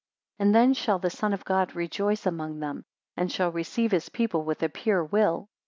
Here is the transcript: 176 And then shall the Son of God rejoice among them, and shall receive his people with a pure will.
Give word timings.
176 0.37 0.43
And 0.43 0.55
then 0.55 0.73
shall 0.83 0.97
the 0.97 1.15
Son 1.15 1.31
of 1.31 1.45
God 1.45 1.75
rejoice 1.75 2.25
among 2.25 2.57
them, 2.59 2.85
and 3.15 3.31
shall 3.31 3.51
receive 3.51 3.91
his 3.91 4.09
people 4.09 4.43
with 4.43 4.63
a 4.63 4.69
pure 4.69 5.03
will. 5.05 5.47